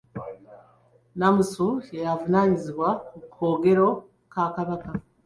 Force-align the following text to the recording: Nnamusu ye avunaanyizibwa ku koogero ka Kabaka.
Nnamusu 1.13 1.67
ye 1.95 2.01
avunaanyizibwa 2.13 2.89
ku 3.11 3.15
koogero 3.33 3.87
ka 4.33 4.43
Kabaka. 4.55 4.89